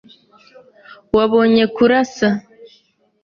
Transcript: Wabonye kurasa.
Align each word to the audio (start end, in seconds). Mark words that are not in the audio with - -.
Wabonye 1.17 1.63
kurasa. 1.75 2.27